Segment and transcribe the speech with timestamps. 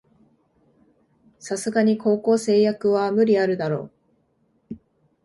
[1.37, 3.91] さすがに高校生役は無理あるだろ